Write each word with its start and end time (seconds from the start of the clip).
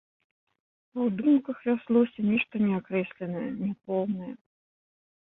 А 0.97 0.99
ў 0.99 1.09
думках 1.19 1.57
вярзлося 1.67 2.19
нешта 2.29 2.61
неакрэсленае, 2.67 3.43
няпоўнае. 3.59 4.31